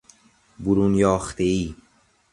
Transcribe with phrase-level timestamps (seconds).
[0.59, 1.75] برون یاختهای